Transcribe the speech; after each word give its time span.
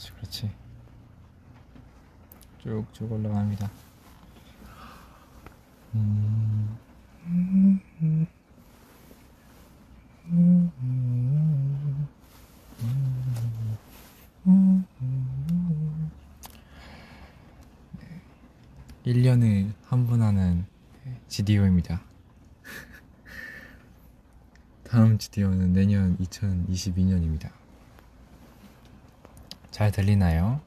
그렇지, 0.00 0.12
그렇지. 0.12 0.50
쭉쭉 2.62 3.12
올라갑니다. 3.12 3.70
음. 5.94 6.78
1년에 19.06 19.72
한 19.84 20.06
번 20.06 20.22
하는 20.22 20.66
GDO입니다. 21.28 22.02
다음 24.84 25.18
GDO는 25.18 25.72
내년 25.72 26.16
2022년입니다. 26.18 27.50
잘 29.80 29.90
들리나요? 29.90 30.60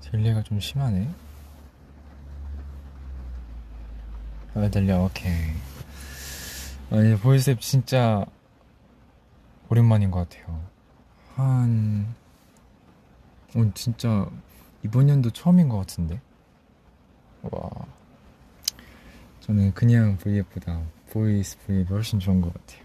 들리가 0.00 0.42
좀 0.42 0.58
심하네. 0.58 1.06
아, 4.54 4.68
들려, 4.70 5.02
오케이. 5.02 5.34
아니, 6.90 7.14
voice앱 7.18 7.60
진짜 7.60 8.24
오랜만인 9.72 10.10
것 10.10 10.28
같아요. 10.28 10.62
한, 11.34 12.14
어, 13.56 13.70
진짜 13.72 14.28
이번 14.84 15.08
연도 15.08 15.30
처음인 15.30 15.70
것 15.70 15.78
같은데? 15.78 16.20
와. 17.40 17.70
저는 19.40 19.72
그냥 19.72 20.18
V앱보다 20.18 20.82
voice 21.08 21.56
V앱이 21.60 21.84
훨씬 21.84 22.20
좋은 22.20 22.42
것 22.42 22.52
같아요. 22.52 22.82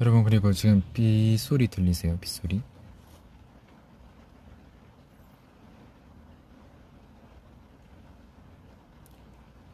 여러분 0.00 0.24
그리고 0.24 0.50
지금 0.54 0.82
빗소리 0.94 1.68
들리세요? 1.68 2.16
빗소리? 2.20 2.62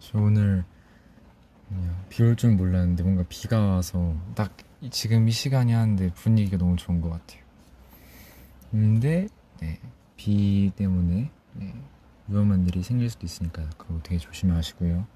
저 0.01 0.19
오늘 0.19 0.65
비 2.11 2.23
올 2.23 2.37
줄 2.37 2.51
몰랐는데 2.57 3.03
뭔가 3.03 3.25
비가 3.29 3.59
와서 3.61 4.15
딱 4.35 4.55
지금 4.91 5.29
이 5.29 5.33
시간이 5.33 5.73
하는데 5.73 6.13
분위기가 6.13 6.59
너무 6.59 6.77
좋은 6.77 7.01
것 7.01 7.09
같아요. 7.11 7.41
근데 8.71 9.29
네, 9.61 9.81
비 10.17 10.71
때문에 10.77 11.31
네, 11.55 11.75
위험한 12.29 12.67
일이 12.67 12.83
생길 12.83 13.09
수도 13.09 13.25
있으니까 13.27 13.69
그거 13.79 13.99
되게 14.03 14.19
조심하시고요. 14.19 15.07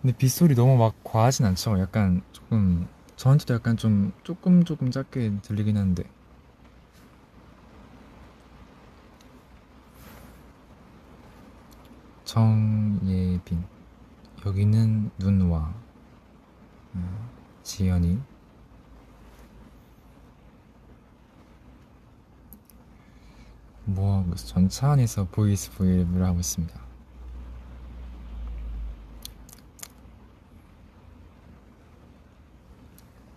근데 0.00 0.16
빗소리 0.16 0.54
너무 0.54 0.76
막 0.76 0.94
과하진 1.04 1.46
않죠? 1.46 1.78
약간 1.78 2.22
조금 2.32 2.88
저한테도 3.16 3.54
약간 3.54 3.76
좀 3.76 4.12
조금 4.24 4.64
조금 4.64 4.90
작게 4.90 5.32
들리긴 5.42 5.76
한데 5.76 6.02
정예빈 12.32 13.62
여기는 14.46 15.10
눈와 15.18 15.74
음, 16.94 17.28
지연이 17.62 18.18
뭐 23.84 24.24
전차 24.36 24.92
안에서 24.92 25.26
보이스 25.30 25.70
브이앱을 25.72 26.22
하고 26.24 26.40
있습니다. 26.40 26.80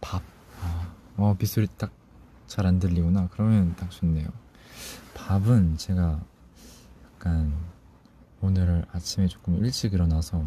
밥. 0.02 0.22
아, 0.62 0.94
어, 1.18 1.36
빗소리 1.38 1.68
딱 1.78 1.92
잘 2.48 2.66
안 2.68 2.80
들리구나. 2.80 3.28
그러면 3.32 3.76
딱 3.76 3.90
좋네요. 3.90 4.28
밥은 5.16 5.78
제가 5.78 6.22
약간 7.16 7.54
오늘 8.46 8.86
아침에 8.92 9.28
조금 9.28 9.58
일찍 9.58 9.94
일어나서 9.94 10.46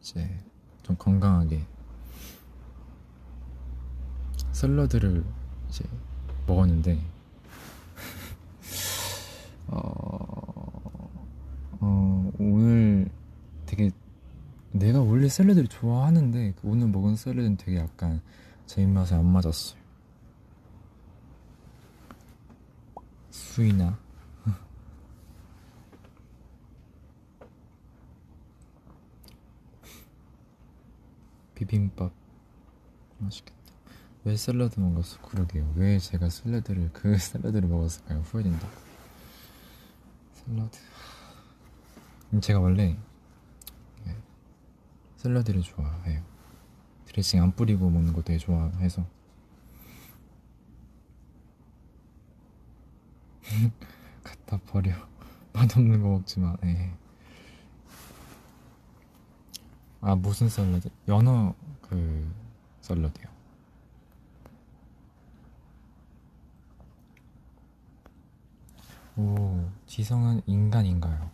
이제 0.00 0.42
좀 0.82 0.96
건강하게 0.96 1.66
샐러드를 4.52 5.22
이제 5.68 5.84
먹었는데 6.46 6.98
어, 9.68 11.10
어, 11.80 12.32
오늘 12.38 13.10
되게 13.66 13.90
내가 14.70 15.02
원래 15.02 15.28
샐러드를 15.28 15.68
좋아하는데 15.68 16.54
오늘 16.62 16.88
먹은 16.88 17.16
샐러드는 17.16 17.58
되게 17.58 17.76
약간 17.76 18.22
제 18.64 18.80
입맛에 18.80 19.14
안 19.14 19.26
맞았어요. 19.26 19.78
수이나 23.30 23.98
비빔밥 31.64 32.12
맛있겠다. 33.18 33.58
왜 34.24 34.36
샐러드 34.36 34.78
먹었어? 34.80 35.20
그러게요. 35.22 35.72
왜 35.76 35.98
제가 35.98 36.28
샐러드를 36.28 36.90
그 36.92 37.16
샐러드를 37.18 37.68
먹었을까요? 37.68 38.20
후회된다. 38.20 38.68
샐러드. 40.34 40.78
제가 42.40 42.60
원래 42.60 42.96
네, 44.04 44.16
샐러드를 45.18 45.60
좋아해요. 45.62 46.22
드레싱 47.06 47.42
안 47.42 47.52
뿌리고 47.54 47.90
먹는 47.90 48.12
거 48.12 48.22
되게 48.22 48.38
좋아해서. 48.38 49.06
갖다 54.24 54.58
버려. 54.66 54.94
맛없는 55.52 56.00
거 56.02 56.08
먹지 56.08 56.40
마. 56.40 56.56
네. 56.62 56.96
아 60.04 60.16
무슨 60.16 60.48
샐러드? 60.48 60.88
연어 61.06 61.54
그 61.80 62.28
샐러드요. 62.80 63.26
오 69.16 69.64
지성은 69.86 70.42
인간인가요? 70.46 71.30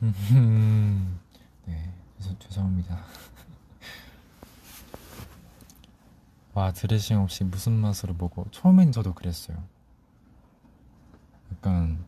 네 1.66 1.92
죄송, 2.18 2.38
죄송합니다. 2.38 3.02
와 6.54 6.72
드레싱 6.72 7.18
없이 7.18 7.42
무슨 7.42 7.72
맛으로 7.72 8.14
먹어? 8.16 8.44
처음엔 8.52 8.92
저도 8.92 9.12
그랬어요. 9.12 9.60
약간 11.50 12.04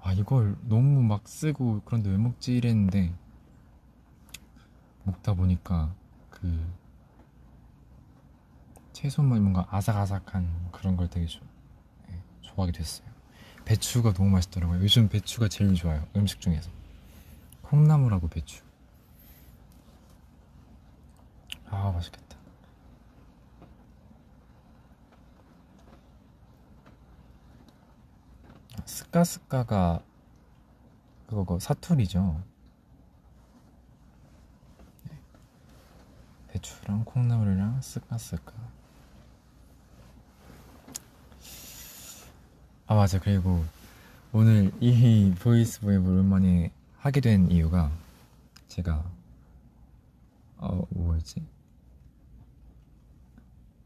아 0.00 0.14
이걸 0.14 0.56
너무 0.62 1.02
막 1.02 1.28
쓰고 1.28 1.82
그런데 1.84 2.08
왜 2.08 2.16
먹지 2.16 2.56
이랬는데 2.56 3.12
먹다 5.04 5.34
보니까 5.34 5.94
그 6.30 6.72
채소만 8.92 9.40
뭔가 9.42 9.66
아삭아삭한 9.70 10.72
그런 10.72 10.96
걸 10.96 11.08
되게 11.08 11.26
좋, 11.26 11.40
네, 12.08 12.22
좋아하게 12.42 12.72
됐어요. 12.72 13.08
배추가 13.64 14.12
너무 14.12 14.30
맛있더라고요. 14.30 14.80
요즘 14.82 15.08
배추가 15.08 15.48
제일 15.48 15.74
좋아요. 15.74 16.06
음식 16.16 16.40
중에서. 16.40 16.70
콩나물하고 17.62 18.28
배추. 18.28 18.62
아, 21.70 21.90
맛있겠다. 21.92 22.36
스카스카가 28.84 30.02
그거 31.28 31.58
사투리죠. 31.60 32.42
배추랑 36.52 37.04
콩나물이랑 37.04 37.80
스카스카 37.80 38.52
아 42.86 42.94
맞아 42.94 43.20
그리고 43.20 43.64
오늘 44.32 44.72
이 44.80 45.32
voice 45.38 45.80
V앱을 45.80 46.08
오랜만에 46.10 46.72
하게 46.98 47.20
된 47.20 47.50
이유가 47.50 47.90
제가 48.66 49.04
어 50.58 50.82
뭐였지? 50.90 51.46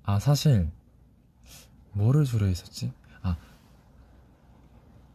아 0.05 0.19
사실 0.19 0.71
뭐를 1.93 2.25
주로 2.25 2.47
했었지? 2.47 2.93
아 3.23 3.37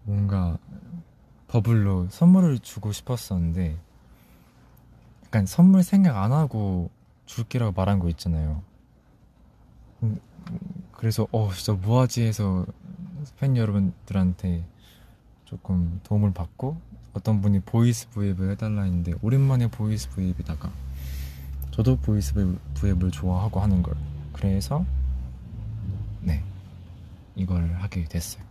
뭔가 0.03 0.59
버블로 1.47 2.09
선물을 2.09 2.59
주고 2.59 2.91
싶었었는데 2.91 3.75
약간 5.25 5.45
선물 5.47 5.83
생각 5.83 6.23
안 6.23 6.31
하고 6.31 6.91
줄게라고 7.29 7.73
말한 7.73 7.99
거 7.99 8.09
있잖아요. 8.09 8.63
음, 10.01 10.19
그래서 10.91 11.27
어 11.31 11.51
진짜 11.53 11.73
뭐하지 11.73 12.23
해서 12.23 12.65
팬 13.37 13.55
여러분들한테 13.55 14.65
조금 15.45 15.99
도움을 16.03 16.33
받고 16.33 16.81
어떤 17.13 17.41
분이 17.41 17.59
voice 17.61 18.09
V앱을 18.09 18.51
해달라 18.51 18.81
했는데 18.83 19.13
오랜만에 19.21 19.67
voice 19.67 20.09
V앱에다가 20.09 20.71
저도 21.71 21.97
voice 21.97 22.33
V앱을 22.73 23.11
좋아하고 23.11 23.59
하는 23.59 23.83
걸 23.83 23.95
그래서 24.33 24.83
네 26.21 26.43
이걸 27.35 27.75
하게 27.75 28.05
됐어요. 28.05 28.43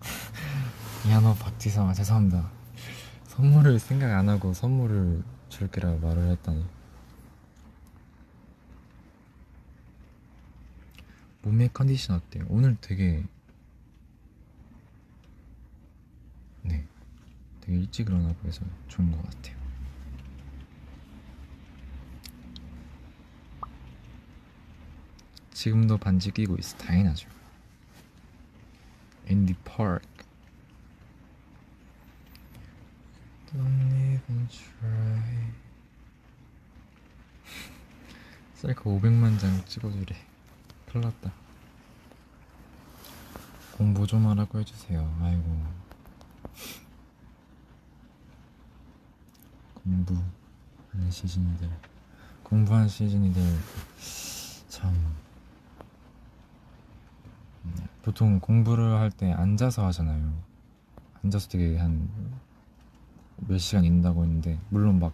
미안호 1.06 1.34
박지성아 1.36 1.94
죄송합니다. 1.94 2.55
선물을 3.36 3.78
생각 3.80 4.18
안 4.18 4.30
하고 4.30 4.54
선물을 4.54 5.22
줄게라고 5.50 5.98
말을 5.98 6.30
했다니. 6.30 6.64
몸의 11.42 11.68
컨디션 11.74 12.16
어때요? 12.16 12.46
오늘 12.48 12.78
되게 12.80 13.22
네 16.62 16.86
되게 17.60 17.78
일찍 17.78 18.08
일어나고 18.08 18.36
해서 18.48 18.64
좋은 18.88 19.12
것 19.12 19.22
같아요. 19.22 19.54
지금도 25.52 25.98
반지 25.98 26.30
끼고 26.30 26.56
있어 26.56 26.78
당연하죠. 26.78 27.28
In 29.28 29.44
the. 29.44 29.56
Don't 33.56 33.88
even 33.88 34.48
try. 34.48 35.52
셀카 38.54 38.82
500만 38.82 39.38
장 39.38 39.64
찍어주래. 39.64 40.14
큰일 40.90 41.04
났다. 41.06 41.32
공부 43.76 44.06
좀 44.06 44.26
하라고 44.26 44.60
해주세요. 44.60 45.18
아이고. 45.22 45.62
공부하는 49.84 51.10
시즌이들. 51.10 51.70
공부하는 52.42 52.88
시즌이들. 52.88 53.42
참. 54.68 55.16
보통 58.02 58.38
공부를 58.38 58.98
할 58.98 59.10
때 59.10 59.32
앉아서 59.32 59.86
하잖아요. 59.86 60.32
앉아서 61.24 61.48
되게 61.48 61.76
한 61.78 62.08
몇 63.38 63.58
시간 63.58 63.84
있는다고 63.84 64.22
했는데, 64.24 64.58
물론 64.70 64.98
막 64.98 65.12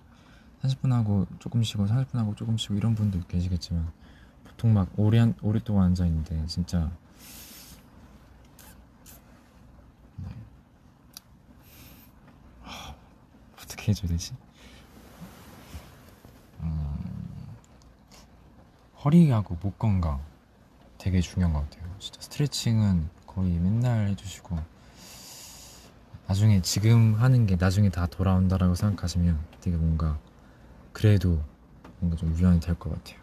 30분 0.62 0.90
하고 0.92 1.26
조금 1.38 1.62
쉬고 1.62 1.86
30분 1.86 2.14
하고 2.14 2.34
조금 2.34 2.56
쉬고 2.56 2.74
이런 2.74 2.94
분도 2.94 3.20
계시겠지만, 3.26 3.90
보통 4.44 4.72
막 4.74 4.88
오래, 4.96 5.32
오랫동안 5.42 5.86
앉아 5.86 6.06
있는데, 6.06 6.46
진짜. 6.46 6.90
네. 10.16 10.26
하, 12.62 12.94
어떻게 13.56 13.90
해줘야 13.90 14.08
되지? 14.10 14.34
음, 16.60 16.96
허리하고 19.04 19.58
목 19.60 19.78
건강 19.78 20.20
되게 20.98 21.20
중요한 21.20 21.52
것 21.52 21.68
같아요. 21.68 21.92
진짜 21.98 22.20
스트레칭은 22.20 23.10
거의 23.26 23.58
맨날 23.58 24.08
해주시고 24.08 24.56
나중에 26.32 26.62
지금 26.62 27.12
하는 27.16 27.44
게 27.46 27.56
나중에 27.56 27.90
다 27.90 28.06
돌아온다라고 28.06 28.74
생각하시면 28.74 29.38
되게 29.60 29.76
뭔가 29.76 30.18
그래도 30.94 31.44
뭔가 31.98 32.16
좀 32.16 32.34
위안이 32.34 32.58
될 32.58 32.74
것 32.74 32.88
같아요. 32.90 33.20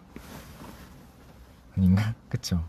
아닌가? 1.76 2.14
그쵸? 2.30 2.64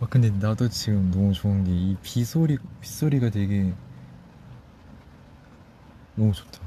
와, 0.00 0.01
근데 0.12 0.28
나도 0.28 0.68
지금 0.68 1.10
너무 1.10 1.32
좋은 1.32 1.64
게 1.64 1.70
이 1.72 1.96
비소리, 2.02 2.58
빗소리가 2.82 3.30
되게 3.30 3.74
너무 6.14 6.32
좋다. 6.34 6.60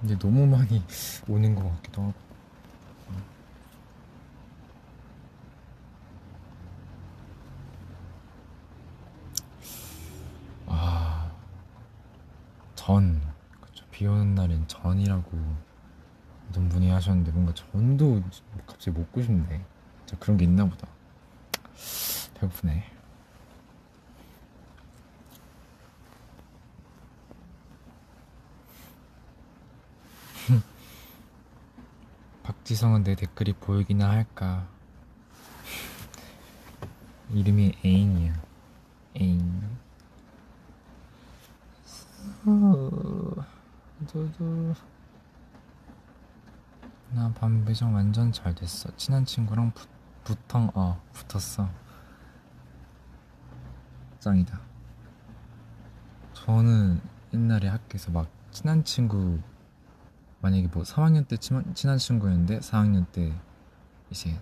근데 0.00 0.16
너무 0.18 0.46
많이 0.46 0.82
오는 1.28 1.54
것 1.56 1.64
같기도 1.76 2.02
하고. 2.02 2.14
아, 10.66 11.30
전. 12.74 13.20
그쵸. 13.60 13.84
비 13.90 14.06
오는 14.06 14.34
날엔 14.34 14.66
전이라고 14.68 15.30
어떤 16.50 16.68
분이 16.68 16.90
하셨는데 16.90 17.32
뭔가 17.32 17.52
전도 17.54 18.22
갑자기 18.66 18.98
먹고 18.98 19.22
싶네. 19.22 19.64
진짜 20.06 20.18
그런 20.20 20.36
게 20.36 20.44
있나 20.44 20.64
보다. 20.66 20.88
배고프네. 22.42 22.84
박지성은 32.42 33.04
내 33.04 33.14
댓글이 33.14 33.52
보이기나 33.54 34.10
할까? 34.10 34.66
이름이 37.32 37.78
애인이야. 37.84 38.42
애인. 39.20 39.62
저도 44.06 44.74
나 47.10 47.32
밤배정 47.34 47.94
완전 47.94 48.32
잘 48.32 48.52
됐어. 48.54 48.90
친한 48.96 49.24
친구랑 49.24 49.70
붙, 49.72 49.88
붙어 50.24 50.72
어 50.74 51.00
붙었어. 51.12 51.68
짱이다. 54.22 54.60
저는 56.32 57.00
옛날에 57.34 57.66
학교에서 57.66 58.12
막 58.12 58.28
친한 58.52 58.84
친구 58.84 59.40
만약에 60.40 60.68
뭐 60.68 60.84
3학년 60.84 61.26
때 61.26 61.36
친한, 61.36 61.74
친한 61.74 61.98
친구였는데 61.98 62.60
4학년 62.60 63.04
때 63.10 63.32
이제 64.10 64.40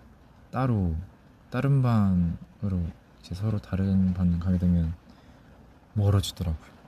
따로 0.51 0.95
다른 1.51 1.81
반으로 1.81 2.87
이제 3.21 3.35
서로 3.35 3.59
다른 3.59 4.13
반 4.13 4.39
가게 4.39 4.59
되면 4.59 4.95
멀어지더라고요. 5.95 6.81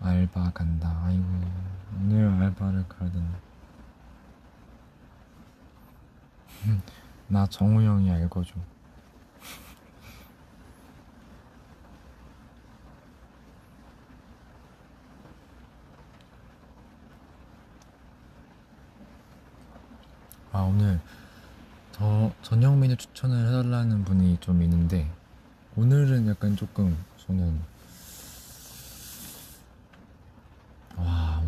알바 0.00 0.52
간다. 0.52 1.02
아이고 1.04 1.75
오늘 1.94 2.28
알바를 2.28 2.88
가야 2.88 3.10
되나? 3.10 3.40
나 7.28 7.46
정우 7.46 7.82
형이 7.82 8.10
알거죠. 8.10 8.54
아 20.52 20.60
오늘 20.60 21.00
저 21.92 22.30
메뉴 22.76 22.96
추천을 22.96 23.46
해달라는 23.48 24.04
분이 24.04 24.38
좀 24.40 24.62
있는데 24.62 25.10
오늘은 25.76 26.26
약간 26.28 26.56
조금 26.56 26.96
저는 27.18 27.60
와 30.96 31.42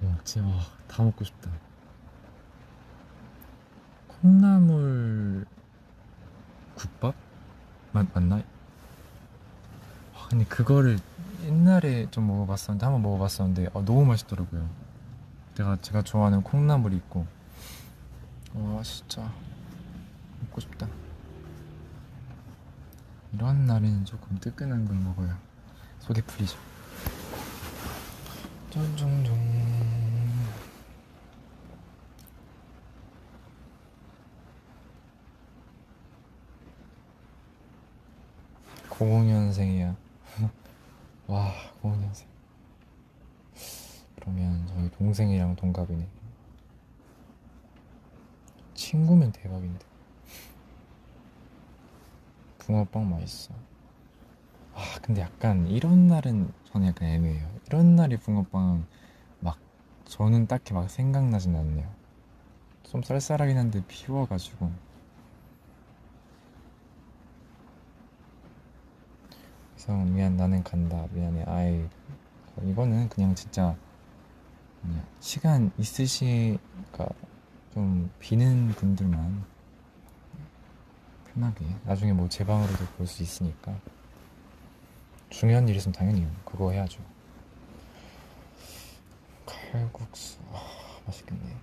뭐 0.00 0.08
먹지? 0.10 0.21
먹지? 0.32 0.40
와, 0.40 0.60
다 0.88 1.02
먹고 1.02 1.24
싶다. 1.24 1.50
콩나물 4.08 5.44
국밥? 6.74 7.14
맞, 7.92 8.06
맞나? 8.14 8.36
와, 8.36 10.28
근데 10.30 10.44
그거를 10.46 10.98
옛날에 11.44 12.10
좀 12.10 12.26
먹어봤었는데 12.28 12.86
한번 12.86 13.02
먹어봤었는데 13.02 13.66
아, 13.74 13.84
너무 13.84 14.06
맛있더라고요. 14.06 14.68
내가 15.56 15.76
제가 15.82 16.02
좋아하는 16.02 16.42
콩나물이 16.42 16.96
있고 16.96 17.26
와 18.54 18.82
진짜 18.82 19.30
먹고 20.40 20.60
싶다. 20.60 20.88
이런 23.32 23.66
날에는 23.66 24.04
조금 24.04 24.38
뜨끈한 24.38 24.86
걸 24.86 24.96
먹어야 24.96 25.38
속이 26.00 26.22
풀리죠. 26.22 26.58
쫀쫀쫀. 28.70 29.61
00년생이야. 39.04 39.96
와, 41.28 41.52
00년생. 41.82 42.26
그러면 44.16 44.66
저희 44.66 44.90
동생이랑 44.92 45.56
동갑이네. 45.56 46.06
친구면 48.74 49.32
대박인데. 49.32 49.84
붕어빵 52.58 53.10
맛있어. 53.10 53.54
아, 54.74 54.80
근데 55.02 55.20
약간 55.20 55.66
이런 55.66 56.06
날은 56.06 56.52
저는 56.64 56.88
약간 56.88 57.08
애매해요. 57.08 57.48
이런 57.66 57.96
날이 57.96 58.16
붕어빵 58.16 58.86
막 59.40 59.58
저는 60.04 60.46
딱히 60.46 60.72
막 60.72 60.88
생각나진 60.88 61.56
않네요. 61.56 61.88
좀 62.84 63.02
쌀쌀하긴 63.02 63.58
한데 63.58 63.82
피워가지고. 63.88 64.70
그래서 69.84 70.04
미안 70.04 70.36
나는 70.36 70.62
간다. 70.62 71.06
미안해. 71.10 71.42
아이. 71.48 71.88
이거는 72.62 73.08
그냥 73.08 73.34
진짜 73.34 73.74
그냥 74.80 75.04
시간 75.18 75.72
있으시가 75.76 77.08
좀 77.74 78.08
비는 78.20 78.68
분들만 78.76 79.44
편하게 81.34 81.64
나중에 81.84 82.12
뭐 82.12 82.28
제 82.28 82.44
방으로도 82.44 82.84
볼 82.96 83.06
수 83.08 83.22
있으니까 83.24 83.74
중요한 85.30 85.66
일 85.66 85.74
있으면 85.76 85.92
당연히 85.94 86.28
그거 86.44 86.70
해야죠. 86.70 87.00
칼국수. 89.46 90.38
아, 90.52 90.60
맛있겠네 91.06 91.56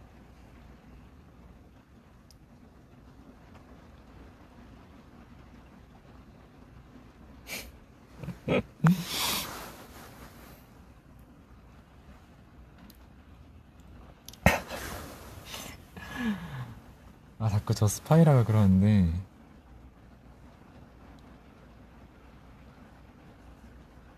아 17.39 17.47
자꾸 17.49 17.73
저 17.73 17.87
스파이라고 17.87 18.43
그러는데. 18.43 19.13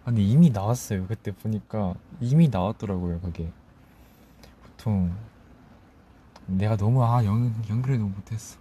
아니 0.06 0.30
이미 0.30 0.50
나왔어요. 0.50 1.06
그때 1.08 1.32
보니까 1.32 1.94
이미 2.20 2.50
나왔더라고요 2.50 3.22
그게. 3.22 3.52
보통 4.64 5.16
내가 6.48 6.76
너무 6.76 7.04
아 7.06 7.24
연, 7.24 7.54
연기를 7.70 8.00
너무 8.00 8.10
못했어. 8.10 8.58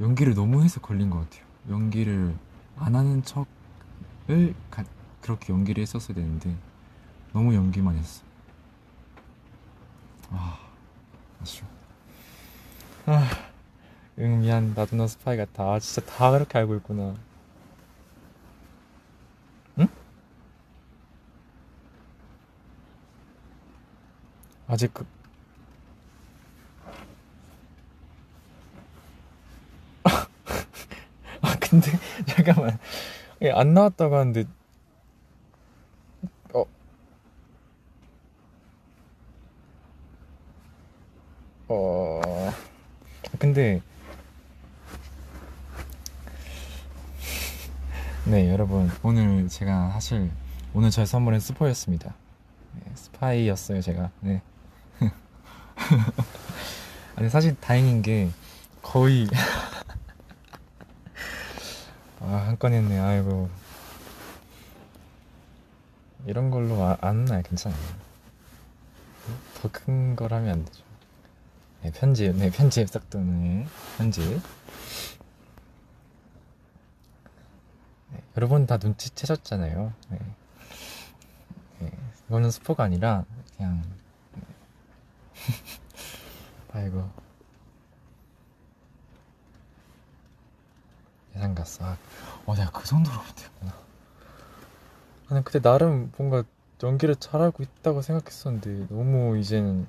연기를 0.00 0.34
너무 0.34 0.62
해서 0.62 0.80
걸린 0.80 1.10
것 1.10 1.18
같아요. 1.18 1.44
연기를 1.68 2.36
안 2.80 2.94
하는 2.94 3.22
척을 3.22 4.54
가, 4.70 4.84
그렇게 5.20 5.52
연기를 5.52 5.82
했었어야 5.82 6.14
되는데 6.14 6.56
너무 7.32 7.54
연기만 7.54 7.96
했어. 7.96 8.22
아 10.30 10.58
아쉬워. 11.42 11.68
아, 13.06 13.28
응 14.18 14.40
미안. 14.40 14.74
나도 14.74 14.96
너 14.96 15.06
스파이 15.08 15.36
같아. 15.36 15.74
아, 15.74 15.78
진짜 15.80 16.02
다 16.10 16.30
그렇게 16.32 16.58
알고 16.58 16.76
있구나. 16.76 17.14
응? 19.78 19.88
아직 24.68 24.92
그 24.94 25.04
아 31.42 31.56
근데 31.70 31.92
잠깐만 32.26 32.78
예, 33.42 33.52
안 33.52 33.72
나왔다고 33.72 34.16
하는데 34.16 34.44
어 36.52 36.64
어. 41.68 42.20
근데 43.38 43.80
네 48.26 48.50
여러분 48.50 48.90
오늘 49.02 49.48
제가 49.48 49.92
사실 49.92 50.30
오늘 50.74 50.90
저의 50.90 51.06
선물은 51.06 51.40
스포였습니다. 51.40 52.14
네, 52.74 52.82
스파이였어요 52.94 53.80
제가. 53.80 54.10
네. 54.20 54.42
아니 57.16 57.28
사실 57.30 57.56
다행인 57.60 58.02
게 58.02 58.28
거의 58.82 59.26
아 62.30 62.46
한 62.46 62.56
건 62.58 62.72
했네 62.72 62.98
아이고 62.98 63.50
이런 66.26 66.50
걸로 66.50 66.82
아, 66.82 66.96
안 67.00 67.24
나요 67.24 67.42
괜찮아요. 67.42 67.80
더 69.60 69.68
큰 69.68 70.16
걸 70.16 70.32
하면 70.34 70.50
안 70.50 70.64
되죠. 70.64 70.82
네, 71.82 71.90
편집, 71.92 72.36
네, 72.36 72.50
편집 72.50 72.88
싹도네 72.88 73.66
편집. 73.98 74.40
네, 78.12 78.22
여러분 78.36 78.66
다 78.66 78.76
눈치채셨잖아요. 78.76 79.92
네. 80.10 80.18
네, 81.80 81.90
이거는 82.28 82.50
스포가 82.50 82.84
아니라 82.84 83.24
그냥 83.56 83.82
네. 84.34 84.42
아이고 86.74 87.10
갔어. 91.54 91.84
아, 91.84 91.96
어, 92.46 92.54
내가 92.54 92.70
그 92.70 92.84
정도로 92.86 93.16
못했구나. 93.16 93.72
나는 95.28 95.44
그때 95.44 95.60
나름 95.60 96.12
뭔가 96.16 96.44
연기를 96.82 97.14
잘하고 97.16 97.62
있다고 97.62 98.02
생각했었는데 98.02 98.86
너무 98.88 99.38
이제는 99.38 99.86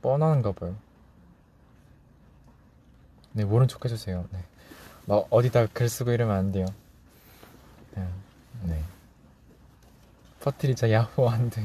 뻔한가 0.00 0.52
봐요. 0.52 0.74
네, 3.32 3.44
모른 3.44 3.68
척 3.68 3.84
해주세요. 3.84 4.26
네. 4.30 4.44
막 5.06 5.26
어디다 5.30 5.66
글 5.66 5.88
쓰고 5.88 6.12
이러면 6.12 6.36
안 6.36 6.52
돼요. 6.52 6.66
네. 7.94 8.08
네. 8.64 8.82
퍼트리자 10.40 10.90
야호 10.90 11.28
안 11.28 11.50
돼. 11.50 11.64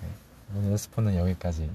네. 0.00 0.08
오늘 0.54 0.78
스포는 0.78 1.16
여기까지. 1.16 1.70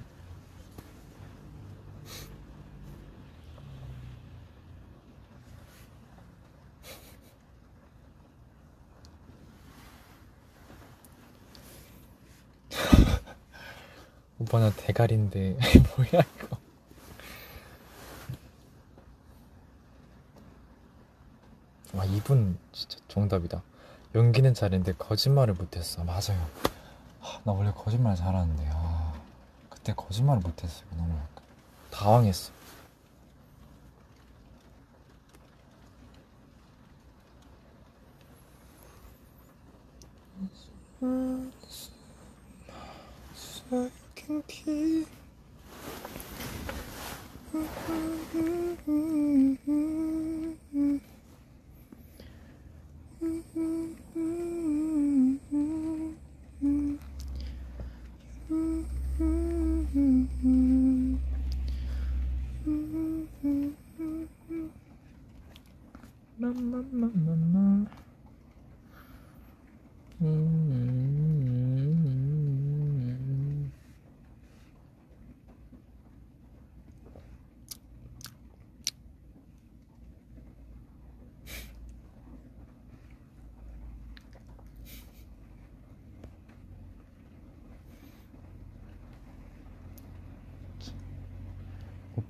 오빠 14.44 14.60
나 14.60 14.70
대가리인데 14.72 15.58
뭐야 15.98 16.24
이거? 16.38 16.58
와 21.94 22.06
이분 22.06 22.58
진짜 22.72 22.98
정답이다. 23.08 23.62
연기는 24.16 24.54
잘했는데 24.54 24.94
거짓말을 24.98 25.54
못했어. 25.54 26.04
맞아요. 26.04 26.48
나 27.46 27.52
원래 27.54 27.72
거짓말 27.76 28.16
잘하는데 28.16 28.70
아 28.74 29.14
그때 29.70 29.94
거짓말을 29.96 30.42
못했어 30.42 30.84
너무 30.92 31.12
약간. 31.14 31.44
당황했어 31.92 32.52
okay. 44.30 45.06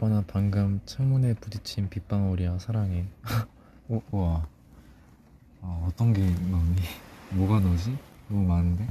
오빠 0.03 0.09
나 0.09 0.21
방금 0.27 0.81
창문에 0.85 1.33
부딪힌 1.35 1.87
빗방울이야 1.87 2.59
사랑해 2.59 3.07
오, 3.87 4.01
우와 4.11 4.45
아, 5.61 5.85
어떤 5.87 6.11
게 6.11 6.19
넣니? 6.21 6.81
뭐가 7.29 7.61
넣지? 7.61 7.97
너무 8.27 8.45
많은데? 8.45 8.85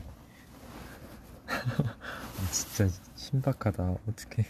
아, 1.47 2.51
진짜 2.51 2.89
신박하다 3.15 3.97
어떻게 4.09 4.47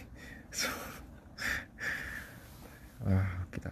아 3.03 3.43
웃기다 3.47 3.69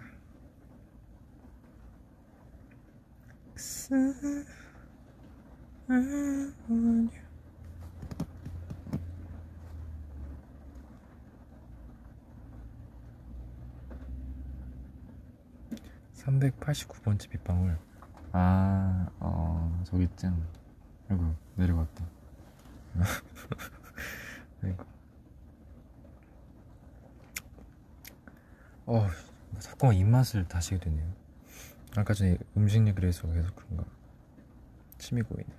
(389번째) 16.40 17.30
빗방울 17.30 17.78
아, 18.34 19.10
어, 19.20 19.84
저기 19.86 20.04
있죠. 20.04 20.34
아이고, 21.10 21.36
내려갔다. 21.56 22.06
아이고. 24.64 24.86
어, 28.86 29.08
자꾸만 29.60 29.96
입맛을 29.96 30.48
다시게 30.48 30.80
되네요. 30.80 31.12
아까 31.98 32.14
전에 32.14 32.38
음식 32.56 32.88
얘기를 32.88 33.10
해서 33.10 33.28
계속 33.28 33.54
그런가. 33.56 33.84
침이 34.98 35.22
고이네. 35.24 35.50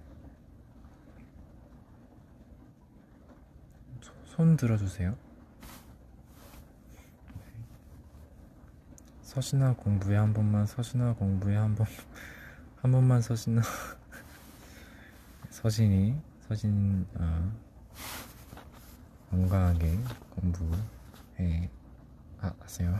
손 4.25 4.57
들어주세요. 4.57 5.14
서신아 9.33 9.77
공부해 9.77 10.19
한 10.19 10.35
번만 10.35 10.67
서신아 10.67 11.15
공부해 11.15 11.57
한 11.57 11.75
번. 11.75 11.87
한 12.83 12.93
번만 12.93 13.23
서신 13.23 13.62
서신이 15.49 16.21
서신 16.47 17.07
아 17.15 17.51
건강하게 19.31 19.99
공부해 20.29 21.71
아 22.43 22.53
하세요. 22.61 22.95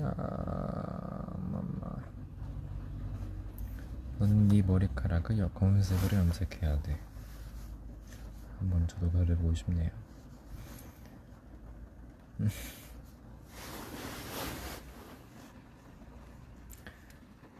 아 0.00 1.36
맘마 1.52 1.96
너는 4.18 4.48
네 4.48 4.60
머리카락을 4.60 5.54
검은색으로 5.54 6.18
염색해야 6.18 6.82
돼. 6.82 7.09
한번 8.60 8.86
저도 8.86 9.10
그려보고 9.10 9.54
싶네요. 9.54 9.90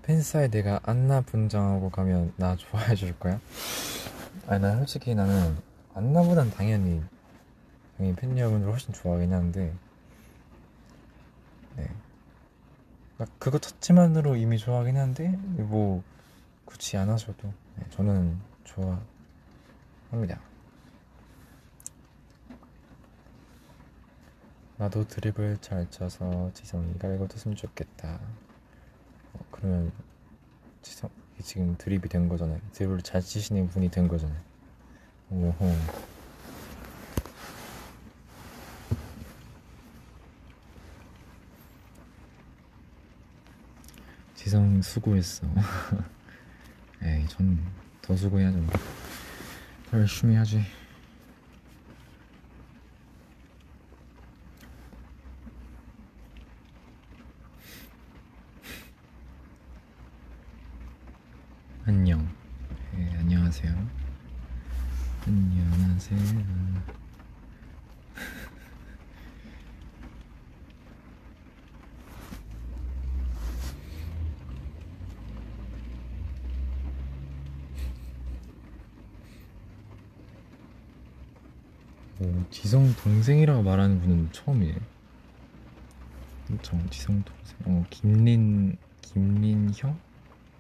팬사에 0.02 0.48
내가 0.48 0.80
안나 0.82 1.22
분장하고 1.22 1.90
가면 1.90 2.34
나 2.36 2.56
좋아해 2.56 2.94
줄 2.94 3.18
거야? 3.18 3.40
아니 4.46 4.62
난 4.62 4.78
솔직히 4.78 5.14
나는 5.14 5.56
안나보단 5.94 6.50
당연히 6.50 7.02
당연히 7.96 8.16
팬 8.16 8.36
여러분들 8.36 8.70
훨씬 8.70 8.92
좋아하긴 8.92 9.32
하는데 9.32 9.74
네. 11.76 11.90
그거 13.38 13.58
자체만으로 13.58 14.36
이미 14.36 14.58
좋아하긴 14.58 14.96
한데 14.96 15.28
뭐 15.28 16.02
굳이 16.64 16.96
안 16.96 17.10
하셔도 17.10 17.52
네, 17.76 17.84
저는 17.90 18.38
좋아합니다. 18.64 20.49
나도 24.80 25.06
드립을 25.06 25.58
잘 25.60 25.88
쳐서 25.90 26.50
지성이가 26.54 27.12
읽어줬으면 27.14 27.54
좋겠다. 27.54 28.18
어, 29.34 29.44
그러면 29.50 29.92
지성 30.80 31.10
지금 31.42 31.76
드립이 31.76 32.08
된 32.08 32.28
거잖아요. 32.28 32.58
드립을 32.72 33.02
잘 33.02 33.20
치시는 33.20 33.68
분이 33.68 33.90
된 33.90 34.08
거잖아요. 34.08 34.40
오호. 35.30 35.74
지성 44.34 44.80
수고했어. 44.80 45.46
에이, 47.02 47.26
전 47.28 47.80
더 48.02 48.16
수고해야죠. 48.16 48.58
더 49.90 49.98
열심히 49.98 50.34
하지. 50.34 50.60
안녕. 61.86 62.28
네, 62.96 63.16
안녕하세요. 63.18 63.72
안녕하세요. 65.26 66.18
오, 82.20 82.44
지성 82.50 82.94
동생이라고 82.96 83.62
말하는 83.62 84.00
분은 84.00 84.32
처음이에요. 84.32 84.76
저 86.62 86.76
지성 86.90 87.22
동생. 87.22 87.56
어, 87.66 87.84
김린 87.90 88.76
김린 89.02 89.70
형? 89.76 89.98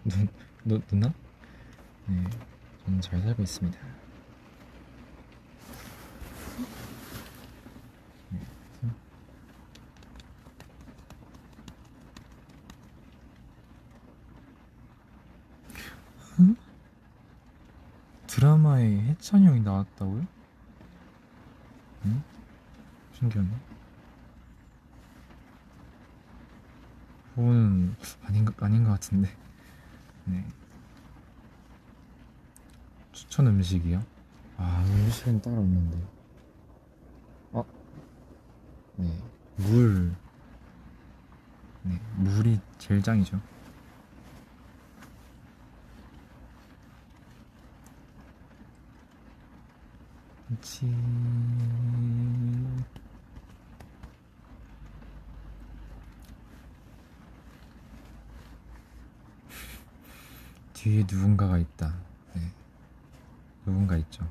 누, 0.04 0.16
누 0.64 0.80
누나? 0.90 1.12
네, 2.06 2.24
저는 2.84 3.00
잘 3.00 3.20
살고 3.20 3.42
있습니다. 3.42 3.78
응? 16.40 16.56
해찬이 19.20 19.46
형이 19.46 19.60
나왔다고요? 19.60 20.26
응? 22.06 22.22
신기하네. 23.12 23.50
그거는 27.34 27.94
아닌 28.24 28.44
것 28.46 28.62
아닌 28.62 28.82
것 28.82 28.90
같은데. 28.92 29.28
네. 30.24 30.46
추천 33.12 33.46
음식이요? 33.46 34.02
아 34.56 34.84
음식은 34.86 35.42
따로 35.42 35.58
없는데. 35.58 36.02
어? 37.52 37.64
네. 38.96 39.22
물. 39.56 40.14
네. 41.82 42.00
물이 42.16 42.58
제일 42.78 43.02
짱이죠. 43.02 43.38
그치. 50.60 50.86
뒤에 60.74 61.04
누군가가 61.10 61.58
있다. 61.58 61.94
네. 62.34 62.42
누군가 63.64 63.96
있죠. 63.96 64.26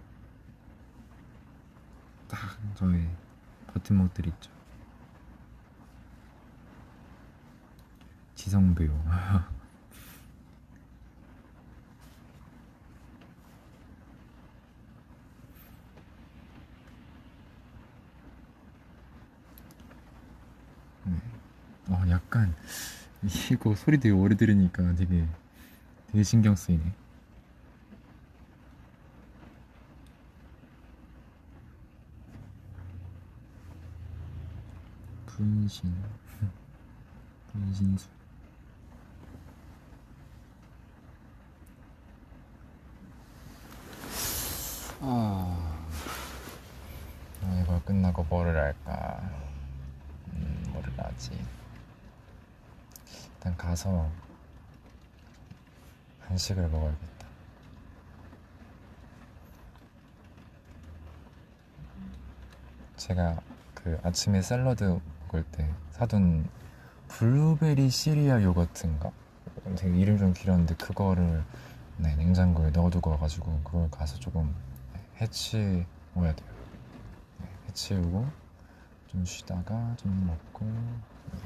딱 2.27 2.39
저의 2.75 3.07
버팀목들 3.67 4.27
있죠. 4.27 4.51
지성 8.35 8.73
배우. 8.73 8.89
네. 21.05 21.15
어, 21.89 22.03
약간 22.09 22.55
이거 23.51 23.75
소리 23.75 23.99
되게 23.99 24.13
오래 24.13 24.35
들으니까 24.35 24.95
되게 24.95 25.25
되게 26.07 26.23
신경 26.23 26.55
쓰이네. 26.55 26.81
분신 35.27 35.93
분신술 37.53 38.09
아, 45.01 45.85
아, 47.41 47.61
이걸 47.63 47.81
끝나고 47.85 48.23
뭐를 48.25 48.53
할까? 48.57 49.21
음, 50.33 50.63
뭐를 50.73 50.91
하지? 50.97 51.31
일단 53.39 53.56
가서 53.56 54.10
간식을 56.28 56.67
먹어야겠다. 56.67 57.28
제가 62.97 63.39
그 63.73 63.97
아침에 64.04 64.41
샐러드 64.41 64.99
먹을 65.23 65.43
때 65.52 65.69
사둔 65.91 66.45
블루베리 67.08 67.89
시리아 67.89 68.43
요거트인가? 68.43 69.12
되게 69.78 69.97
이름 69.97 70.17
좀 70.17 70.34
길었는데 70.34 70.75
그거를 70.75 71.43
네, 71.97 72.15
냉장고에 72.15 72.71
넣어두고 72.71 73.12
와가지고 73.12 73.62
그걸 73.63 73.89
가서 73.89 74.19
조금 74.19 74.54
해치워야 75.21 75.86
돼요. 76.36 76.49
네, 77.39 77.47
해치우고 77.69 78.28
좀 79.08 79.25
쉬다가 79.25 79.95
좀 79.97 80.28
먹고 80.28 80.65
네. 80.65 81.39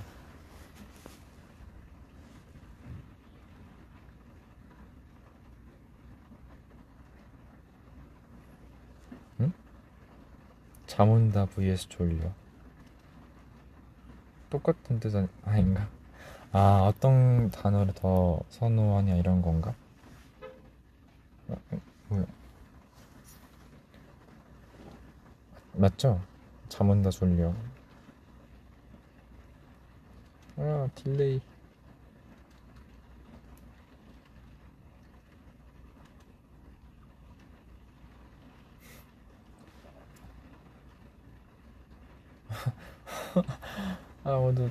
응? 9.41 9.53
잠 10.95 11.09
온다 11.09 11.47
vs 11.47 11.89
졸려 11.89 12.31
똑같은 14.51 14.99
뜻 14.99 15.11
아닌가? 15.43 15.89
아 16.51 16.85
어떤 16.87 17.49
단어를 17.49 17.95
더 17.95 18.39
선호하냐 18.49 19.15
이런 19.15 19.41
건가? 19.41 19.73
어, 21.47 21.55
어, 21.71 21.79
뭐야? 22.09 22.25
맞죠? 25.73 26.21
잠 26.69 26.91
온다 26.91 27.09
졸려 27.09 27.55
아 30.57 30.87
딜레이 30.93 31.41
아 44.33 44.39
모두 44.39 44.69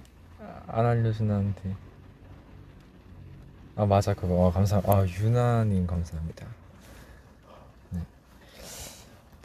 안 0.67 0.87
알려준 0.87 1.29
나한테. 1.29 1.77
아 3.77 3.87
맞아 3.87 4.13
그거. 4.15 4.49
아, 4.49 4.53
감사 4.53 4.79
아 4.85 5.07
유나님 5.07 5.87
감사합니다. 5.87 6.47
네. 7.91 8.01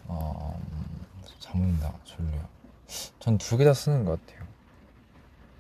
어, 0.08 0.60
음, 0.60 1.06
잠 1.40 1.62
온다 1.62 1.94
졸려. 2.04 2.30
전 3.20 3.38
두 3.38 3.58
개 3.58 3.64
다 3.66 3.74
쓰는 3.74 4.06
것 4.06 4.20
같아요. 4.26 4.48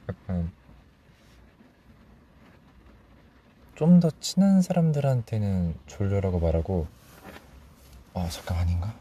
약간 0.09 0.51
좀 3.75 3.99
더 3.99 4.09
친한 4.19 4.61
사람들한테는 4.61 5.75
졸려라고 5.85 6.39
말하고 6.39 6.87
아 8.15 8.27
잠깐 8.29 8.57
아닌가? 8.57 8.95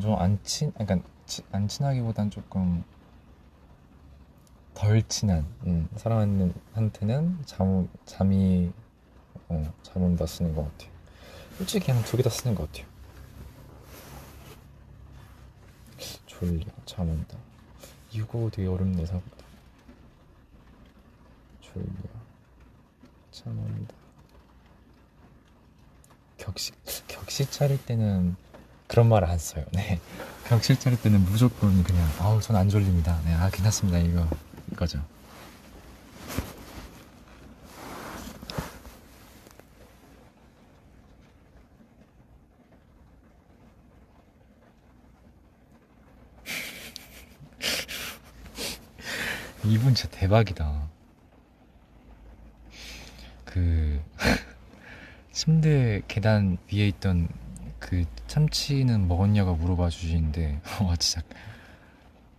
좀 0.00 0.14
안 0.18 0.38
친, 0.44 0.72
그러니까 0.72 1.08
치- 1.26 1.42
안 1.52 1.68
친하기보단 1.68 2.30
조금 2.30 2.84
덜 4.74 5.02
친한 5.08 5.46
음, 5.66 5.88
사람한테는 5.96 7.38
잠 7.46 7.88
잠이 8.04 8.72
어, 9.48 9.72
잠 9.82 10.02
온다 10.02 10.26
쓰는 10.26 10.54
것 10.54 10.64
같아요. 10.64 10.90
솔직히 11.58 11.86
그냥 11.86 12.02
두개 12.04 12.22
다 12.22 12.30
쓰는 12.30 12.54
것 12.54 12.70
같아요. 12.72 12.86
졸려, 16.26 16.64
잠 16.84 17.08
온다. 17.08 17.36
이거 18.10 18.50
되게 18.52 18.68
어렵네 18.68 19.06
생각보다. 19.06 19.44
졸려, 21.60 21.84
잠 23.30 23.56
온다. 23.58 23.94
격식 26.36 26.74
격식 27.06 27.50
차릴 27.52 27.82
때는 27.86 28.36
그런 28.86 29.08
말 29.08 29.24
안 29.24 29.38
써요. 29.38 29.64
네. 29.72 29.98
격식 30.48 30.78
차릴 30.80 31.00
때는 31.00 31.24
무조건 31.24 31.82
그냥 31.82 32.06
아우 32.20 32.40
전 32.40 32.56
안 32.56 32.68
졸립니다. 32.68 33.18
네, 33.24 33.32
아 33.34 33.48
괜찮습니다 33.50 33.98
이거 33.98 34.26
이거죠. 34.72 35.02
이분 49.64 49.94
진짜 49.94 50.16
대박이다. 50.18 50.88
그 53.44 54.00
침대 55.32 56.02
계단 56.08 56.58
위에 56.72 56.88
있던 56.88 57.28
그 57.84 58.04
참치는 58.26 59.06
먹었냐고 59.08 59.54
물어봐 59.56 59.90
주시는데 59.90 60.60
와 60.82 60.96
진짜 60.96 61.20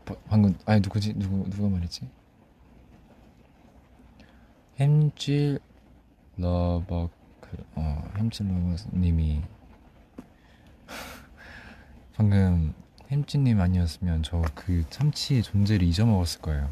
바- 0.03 0.15
방금 0.27 0.57
아니 0.65 0.81
누구지 0.81 1.13
누구 1.13 1.47
누가 1.49 1.69
말했지? 1.69 2.09
햄찌 4.79 5.59
러버 6.37 7.09
그 7.39 8.03
어 8.17 8.24
햄찌 8.24 8.47
러버님이 8.47 9.43
방금 12.17 12.73
햄찌님 13.11 13.61
아니었으면 13.61 14.23
저 14.23 14.41
그 14.55 14.83
참치의 14.89 15.43
존재를 15.43 15.85
잊어먹었을 15.87 16.41
거예요. 16.41 16.69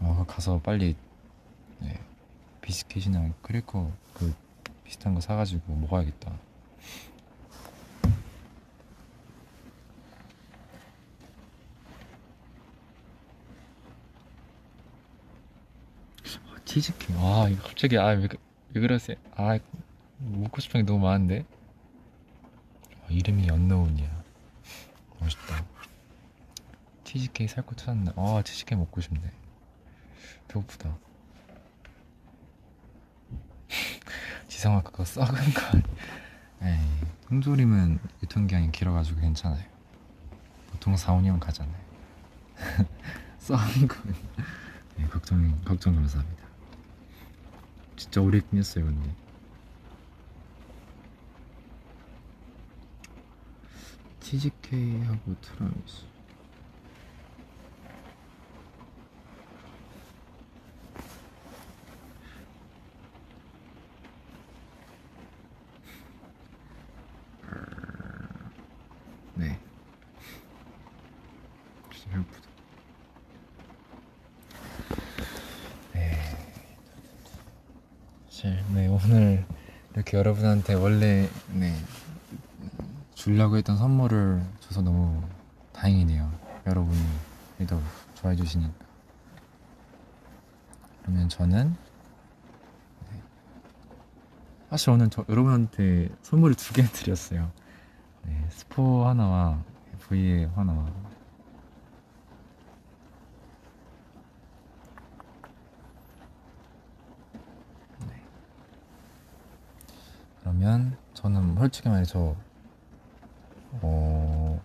어, 0.00 0.24
가서 0.28 0.60
빨리 0.60 0.94
네, 1.80 1.98
비스킷이나 2.60 3.32
크래커 3.42 3.90
그 4.14 4.32
비슷한 4.84 5.14
거 5.16 5.20
사가지고 5.20 5.74
먹어야겠다. 5.74 6.30
아, 16.24 16.63
치즈케이크. 16.74 17.12
아, 17.20 17.48
이거 17.48 17.62
갑자기, 17.68 17.96
아, 17.98 18.06
왜, 18.08 18.26
그- 18.26 18.36
왜 18.72 18.80
그러세요? 18.80 19.16
아, 19.36 19.56
먹고 20.18 20.60
싶은 20.60 20.80
게 20.80 20.86
너무 20.92 21.04
많은데? 21.04 21.44
아, 23.04 23.06
이름이 23.10 23.48
언노운이야. 23.48 24.24
멋있다. 25.20 25.64
치즈케이크 27.04 27.54
살거 27.54 27.76
찾았나? 27.76 28.12
아, 28.16 28.42
치즈케이크 28.44 28.80
먹고 28.80 29.00
싶네. 29.00 29.20
배고프다. 30.48 30.98
지성아, 34.48 34.82
그거 34.82 35.04
썩은 35.04 35.32
거 35.54 35.60
아니야? 35.72 35.84
에이, 36.62 36.80
통조림은 37.28 38.00
유통기한이 38.24 38.72
길어가지고 38.72 39.20
괜찮아요. 39.20 39.64
보통 40.72 40.96
4, 40.96 41.12
5년 41.12 41.38
가잖아요. 41.38 41.84
썩은 43.38 43.86
거. 43.86 43.96
네, 44.96 45.06
걱정, 45.06 45.60
걱정 45.64 45.94
감사합니다. 45.94 46.43
진짜 47.96 48.20
오래 48.20 48.38
있긴 48.38 48.58
했어요, 48.58 48.84
근데. 48.86 49.14
치즈케이크하고 54.20 55.34
트라미수. 55.40 56.06
네. 69.34 69.58
진짜 71.90 72.10
배고프다. 72.10 72.48
네. 75.92 76.18
사실 78.44 78.62
네 78.74 78.88
오늘 78.88 79.46
이렇게 79.94 80.18
여러분한테 80.18 80.74
원래 80.74 81.30
네 81.54 81.74
주려고 83.14 83.56
했던 83.56 83.78
선물을 83.78 84.44
줘서 84.60 84.82
너무 84.82 85.22
다행이네요. 85.72 86.30
여러분이 86.66 87.66
더 87.66 87.80
좋아해 88.14 88.36
주시니까. 88.36 88.74
그러면 91.02 91.28
저는 91.30 91.74
네. 93.10 93.22
사실 94.68 94.90
오늘 94.90 95.08
저 95.08 95.24
여러분한테 95.26 96.10
선물을 96.20 96.54
두 96.56 96.74
개 96.74 96.82
드렸어요. 96.92 97.50
네, 98.26 98.46
스포 98.50 99.06
하나와 99.06 99.62
VA 100.08 100.44
하나와 100.54 100.84
네. 108.06 108.22
그러면 110.40 110.96
솔직히 111.58 111.88
말해서 111.88 112.36
어 113.82 114.60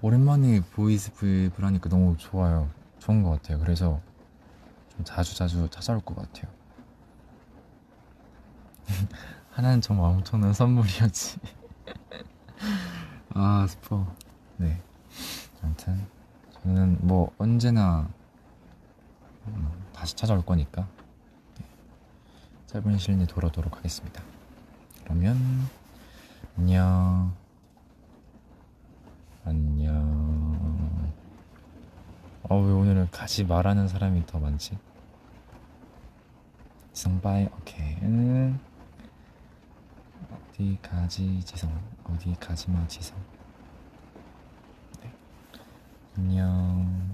오랜만에 0.00 0.60
voice 0.72 1.12
V앱을 1.12 1.64
하니까 1.64 1.88
너무 1.88 2.16
좋아요. 2.16 2.68
좋은 2.98 3.22
것 3.22 3.30
같아요. 3.30 3.58
그래서 3.58 4.00
좀 4.90 5.04
자주 5.04 5.36
자주 5.36 5.68
찾아올 5.70 6.00
것 6.00 6.16
같아요. 6.16 6.50
하나는 9.50 9.80
정말 9.80 10.10
엄청난 10.10 10.52
선물이었지. 10.52 11.38
아 13.34 13.66
스포. 13.68 14.06
네. 14.56 14.80
아무튼 15.62 16.06
저는 16.62 16.98
뭐 17.00 17.32
언제나 17.38 18.08
음, 19.46 19.70
다시 19.92 20.14
찾아올 20.14 20.44
거니까 20.44 20.88
네. 21.58 21.64
짧은 22.66 22.98
시일 22.98 23.18
내에 23.18 23.26
돌아오도록 23.26 23.76
하겠습니다. 23.76 24.22
그러면 25.06 25.38
안녕. 26.58 27.32
안녕. 29.44 31.12
아, 32.48 32.54
왜 32.54 32.72
오늘은 32.72 33.10
가지 33.12 33.44
말라는 33.44 33.86
사람이 33.86 34.26
더 34.26 34.40
많지? 34.40 34.76
지성바이, 36.92 37.44
오케이. 37.44 37.94
음. 38.02 38.58
어디 40.50 40.76
가지, 40.82 41.40
지성. 41.44 41.70
어디 42.04 42.34
가지마, 42.40 42.88
지성. 42.88 43.16
네. 45.02 45.12
안녕. 46.16 47.06